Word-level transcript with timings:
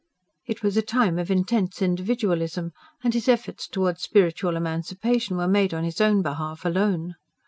It 0.47 0.63
was 0.63 0.77
a 0.77 0.81
time 0.81 1.19
of 1.19 1.29
intense 1.29 1.79
individualism; 1.79 2.71
and 3.03 3.13
his 3.13 3.27
efforts 3.29 3.67
towards 3.67 4.01
spiritual 4.01 4.55
emancipation 4.57 5.37
were 5.37 5.47
made 5.47 5.75
on 5.75 5.83
his 5.83 6.01
own 6.01 6.23
behalf 6.23 6.65
alone. 6.65 7.13